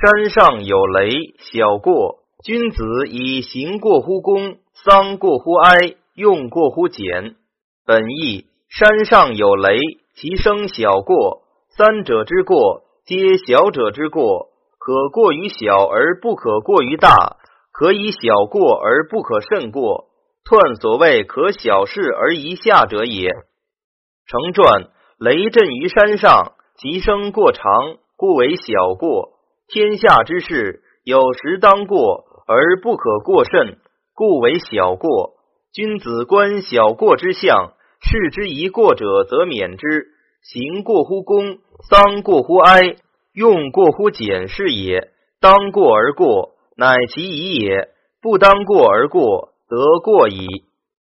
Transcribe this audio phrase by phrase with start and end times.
[0.00, 2.20] 山上有雷，小过。
[2.42, 7.36] 君子以行过乎功，丧过乎哀，用过乎俭。
[7.84, 9.76] 本意山上有雷，
[10.14, 11.42] 其声小过。
[11.76, 14.48] 三者之过，皆小者之过。
[14.78, 17.36] 可过于小而不可过于大，
[17.70, 20.06] 可以小过而不可甚过。
[20.46, 23.28] 彖所谓可小事而一下者也。
[24.26, 24.88] 成传
[25.18, 29.29] 雷震于山上，其声过长，故为小过。
[29.72, 33.78] 天下之事，有时当过而不可过甚，
[34.14, 35.34] 故为小过。
[35.72, 40.08] 君子观小过之象，视之一过者，则免之。
[40.42, 41.58] 行过乎公，
[41.88, 42.96] 丧过乎哀，
[43.32, 45.12] 用过乎俭，是也。
[45.40, 50.46] 当过而过，乃其宜也；不当过而过，得过矣。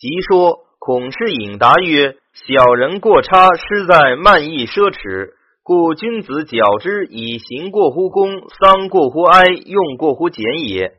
[0.00, 5.34] 即说孔氏引答曰：“小人过差，失在慢意奢侈。”
[5.68, 10.92] 故君子矫之以行过乎公，丧过乎哀，用过乎俭也。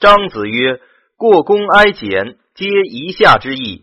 [0.00, 0.80] 张子曰
[1.18, 3.82] ：“过公哀俭，皆一下之意。”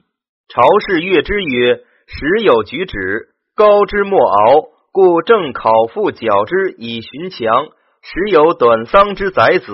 [0.50, 1.76] 朝士悦之曰
[2.10, 7.66] ：“时有举止，高之莫熬，故正考复矫之以寻强；
[8.02, 9.72] 时有短丧之宰子，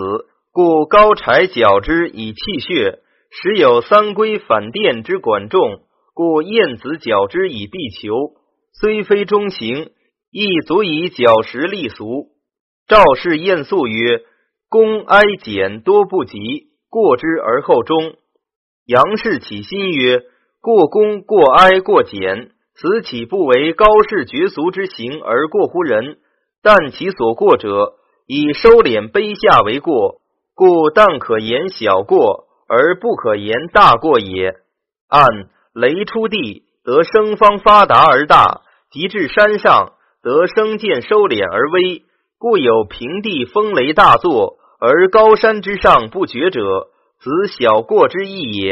[0.51, 2.99] 故高柴矫之以气血；
[3.31, 5.79] 时有三归反殿之管仲，
[6.13, 8.33] 故晏子矫之以必求。
[8.73, 9.91] 虽非中行。”
[10.31, 12.27] 亦足以矫实立俗。
[12.87, 14.21] 赵氏晏肃曰
[14.69, 16.37] ：“公哀俭多不及，
[16.89, 18.15] 过之而后忠。”
[18.85, 20.21] 杨氏起心曰
[20.61, 26.17] ：“过公过哀过俭，此岂不为高士绝俗之行而过乎人？
[26.61, 27.93] 但其所过者，
[28.27, 30.21] 以收敛卑下为过，
[30.53, 34.55] 故但可言小过，而不可言大过也。
[35.07, 35.27] 按
[35.73, 42.03] 雷出地，得生方发达而大，及至山上。”得生渐收敛而微，
[42.37, 46.89] 故有平地风雷大作，而高山之上不绝者，
[47.19, 48.71] 此小过之意也。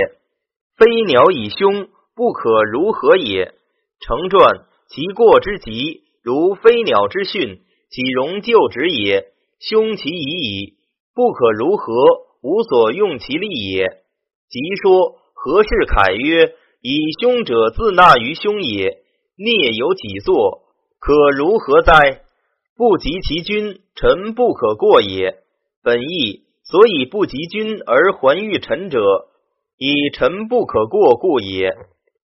[0.78, 3.53] 飞鸟以凶，不可如何也？
[4.02, 9.28] 成传其过之极，如飞鸟之训，岂容就止也？
[9.59, 10.74] 凶其已矣，
[11.16, 11.94] 不可如何，
[12.41, 13.88] 无所用其力也。
[14.50, 18.97] 即说何事凯曰：以凶者自纳于凶也，
[19.38, 20.66] 孽有几作？
[21.00, 22.22] 可如何哉？
[22.75, 25.38] 不及其君，臣不可过也。
[25.84, 29.00] 本意所以不及君而还欲臣者，
[29.78, 31.69] 以臣不可过故也。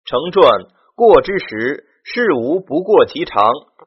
[0.05, 3.39] 成传过之时，事无不过其常，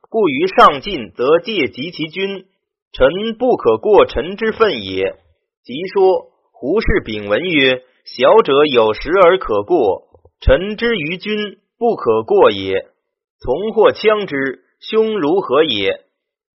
[0.10, 2.46] 故于上进则戒及其君。
[2.92, 5.16] 臣不可过臣之分也。
[5.64, 10.08] 即说胡氏丙文曰：小者有时而可过，
[10.42, 12.88] 臣之于君不可过也。
[13.40, 16.02] 从或枪之，凶如何也？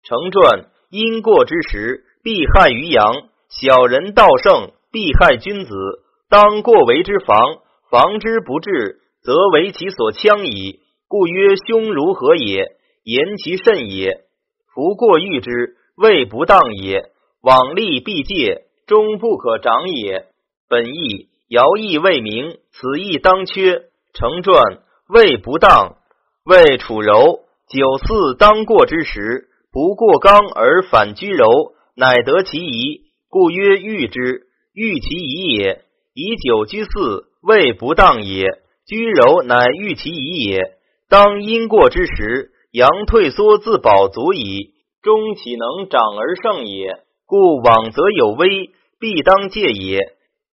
[0.03, 3.28] 成传因过之时，必害于阳。
[3.48, 5.72] 小人道圣，必害君子。
[6.28, 7.36] 当过为之防，
[7.91, 10.81] 防之不至，则为其所戕矣。
[11.09, 12.76] 故曰凶如何也？
[13.04, 14.25] 言其甚也。
[14.75, 17.12] 夫过欲之，谓不当也。
[17.41, 20.26] 往利必戒，终不可长也。
[20.69, 23.84] 本意尧义未明，此意当缺。
[24.12, 25.98] 成传谓不当。
[26.44, 34.47] 谓楚柔九四当过之时，不过刚而反居柔，乃得其宜，故曰欲之。
[34.72, 35.82] 欲其宜也。
[36.15, 38.47] 以九居四，未不当也。
[38.87, 40.77] 居柔乃欲其宜也。
[41.09, 47.00] 当因过之时，阳退缩自保足矣，终岂能长而胜也？
[47.27, 49.98] 故往则有危，必当戒也。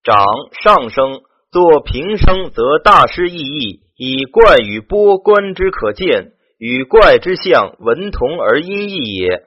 [0.03, 0.23] 长
[0.63, 3.81] 上升，作平生，则大失意义。
[3.97, 9.45] 以怪与波观之可见，与怪之象文同而音异也。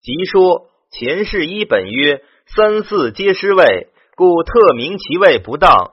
[0.00, 5.90] 即说前世一本曰三四皆失位，故特名其位不当。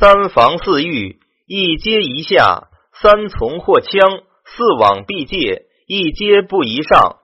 [0.00, 3.90] 三防四御，一皆一下；三从或枪，
[4.46, 7.16] 四往必戒，一皆不宜上。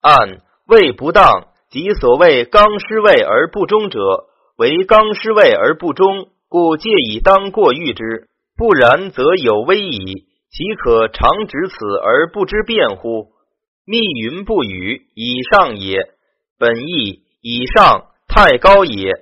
[0.00, 4.00] 按位不当，即所谓刚失位而不忠者，
[4.58, 8.26] 为刚失位而不忠，故戒以当过誉之。
[8.56, 13.28] 不然则有危矣，岂可常指此而不知辩乎？
[13.86, 15.96] 密云不语，以上也。
[16.58, 19.14] 本意以上太高也。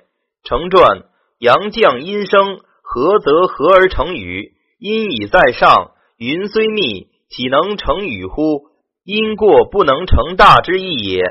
[0.42, 1.04] 成传
[1.38, 4.54] 阳降阴生，何则何而成雨。
[4.80, 8.62] 阴已在上，云虽密，岂能成雨乎？
[9.04, 11.22] 因过不能成大之意也。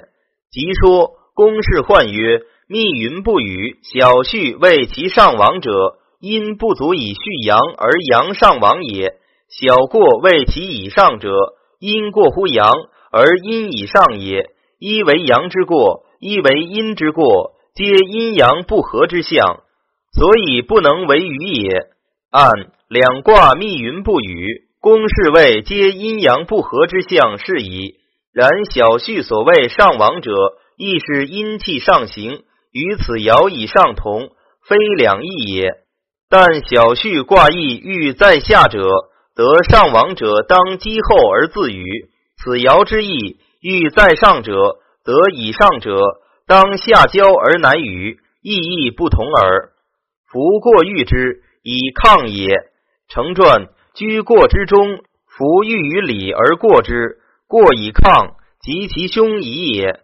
[0.49, 5.97] 即说公事患曰：密云不语，小畜为其上亡者。
[6.21, 9.19] 因不足以畜阳而阳上亡也。
[9.49, 11.31] 小过为其以上者，
[11.79, 12.71] 阴过乎阳
[13.11, 14.51] 而阴以上也。
[14.79, 19.63] 一为阳之过，一为阴之过，皆阴阳不和之象，
[20.13, 21.87] 所以不能为雨也。
[22.31, 22.51] 按
[22.87, 27.95] 两卦密云不雨，公事位皆阴阳不和之象是矣。
[28.31, 30.31] 然小畜所谓上往者，
[30.77, 34.29] 亦是阴气上行，与此爻以上同，
[34.67, 35.71] 非两义也。
[36.29, 38.87] 但小畜卦意欲在下者，
[39.39, 44.51] 得上往者当积后而自语；此爻之意欲在上者，
[45.05, 45.97] 得以上者
[46.45, 49.69] 当下交而难语，意义不同耳。
[50.29, 52.49] 夫过欲之，以抗也。
[53.07, 60.01] 成传居过之中，夫欲于理而过之，过以抗，及其凶矣也。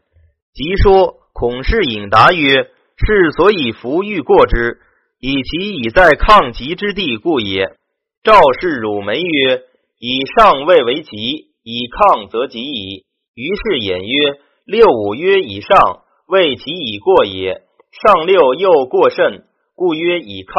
[0.53, 4.79] 即说孔氏引答曰：“是所以弗欲过之。”
[5.19, 7.75] 以其已在抗极之地故也。
[8.25, 9.61] 赵氏汝眉曰
[10.01, 13.05] ：“以上位为吉，以抗则吉矣。”
[13.35, 17.61] 于是演曰：“六五曰以上，谓其已过也。
[17.91, 19.45] 上六又过甚，
[19.75, 20.55] 故曰以抗。”